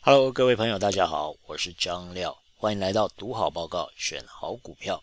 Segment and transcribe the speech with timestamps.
[0.00, 5.00] Hello，各位朋友，大家好，我是张廖，欢迎来到读好报告，选好股票。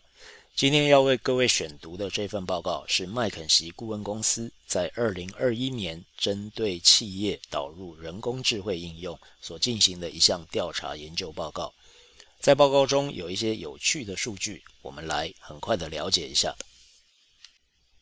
[0.54, 11.72] 今天要为各位选读的这份报告是麦肯锡顾问公司在二零二一年针对企业导入人工智慧应用所进行的一项调查研究报告。
[12.40, 16.54] 在报告中有一些有趣的数据，我们来很快的了解一下。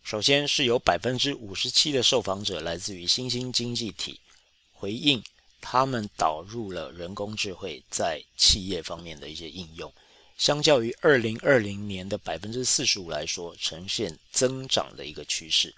[0.03, 4.21] 首先是有百分之五十七的受访者来自于新兴经济体，
[4.72, 5.22] 回应
[5.63, 9.91] 他们导入了人工智慧在企业方面的一些应用。
[10.36, 15.75] 相较于二零二零年的百分之四十五来说，呈现增长的一个趋势。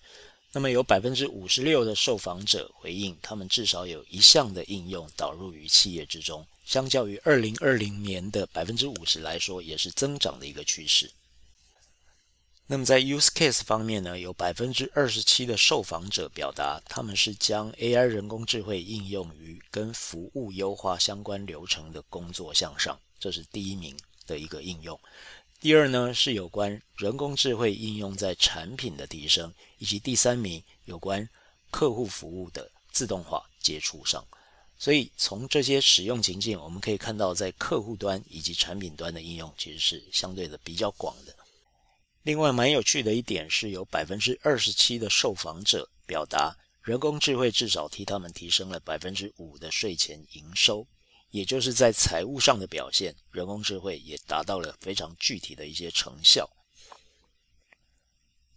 [0.50, 6.44] 那么有百分之五十六的受访者回应，他们至少有一项的应用导入于企业之中。
[6.66, 11.10] 相较于二零二零年的百分之五十来说，也是增长的一个趋势。
[12.66, 23.96] 那么在 use case 方面呢，有百分之二十七的受访者表达，他们是将 AI 人工智慧应用于跟服务优化相关流程的工作项上，这是第一名。
[24.26, 24.98] 的一个应用。
[25.60, 31.28] 第二呢是有关人工智慧应用在产品的提升，以及第三名有关
[31.70, 34.26] 客户服务的自动化接触上。
[34.78, 41.34] 所以从这些使用情境，我们可以看到，在客户端以及产品端的应用其实是相对的比较广的。
[42.22, 50.86] 另外，蛮有趣的一点是有百分之二十七的受访者表达，人工智慧至少替他们提升了百分之五的税前营收。
[51.30, 56.48] 也就是在财务上的表现，人工智慧也达到了非常具体的一些成效。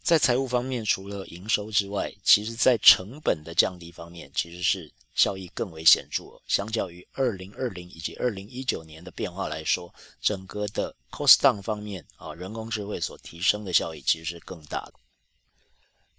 [0.02, 6.24] 在财务方面，除了营收之外，其实在成本的降低方面，其实是效益更为显著。
[6.48, 14.94] 相较于二零二零以及二零一九年的变化来说，整个的 cost down 方面啊，人工智慧所提升的效益其实是更大的。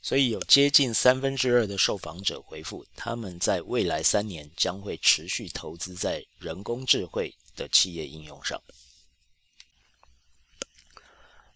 [0.03, 8.63] 所以有接近三分之二的受访者回复，他们在未来三年将会持续投资在人工智慧的企业应用上。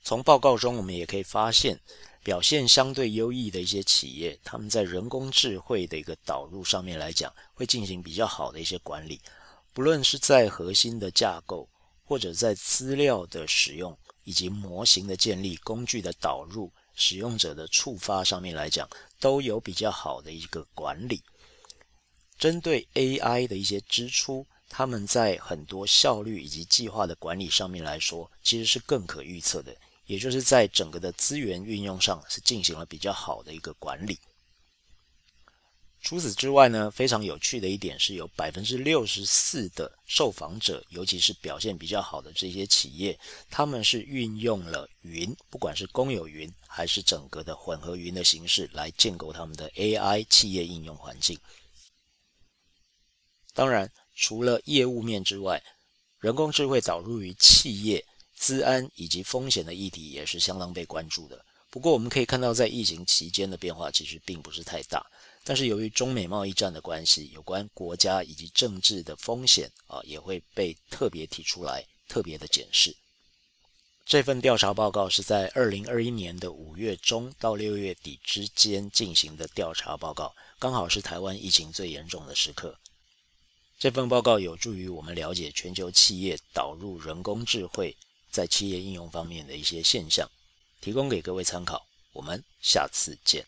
[0.03, 1.81] 从报告中，我们也可以发现，
[2.25, 9.21] 表现相对优异的一些企业，他们在人工智慧的一个导入上面来讲，会进行比较好的一些管理，
[9.73, 11.69] 不论是在核心的架构，
[12.03, 16.73] 或者在资料的使用，以及模型的建立、工具的导入。
[16.97, 21.21] 使用者的触发上面来讲，都有比较好的一个管理。
[22.39, 29.75] 针对 AI 的一些支出，他们在很多效率以及计划的管理上面来说，其实是更可预测的。
[30.07, 34.19] 也就是在整个的资源运用上，是进行了比较好的一个管理。
[36.03, 51.39] 除此之外呢，非常有趣的一点是有百分之六十四的受访者，尤其是表现比较好的这些企业，他们是运用了云，不管是公有云还是整个的混合云的形式来建构他们的 AI 企业应用环境。
[53.55, 55.63] 当然，除了业务面之外，
[56.19, 58.05] 人工智慧导入于企业
[58.37, 61.45] 资安以及风险的议题也是相当被关注的。
[61.71, 65.05] 不过，我们可以看到，在疫情期间的变化其实并不是太大。
[65.43, 72.97] 但是由于中美贸易战的关系，有关国家以及政治的风险啊，也会被特别提出来，特别的检视。
[74.07, 82.79] 这份调查报告是在二零二一年的五月中到六月底之间进行的调查报告，刚好是台湾疫情最严重的时刻。
[83.79, 87.97] 这份报告有助于我们了解全球企业导入人工智慧
[88.35, 90.29] 在企业应用方面的一些现象，
[90.81, 91.87] 提供给各位参考。
[92.13, 93.47] 我们下次见。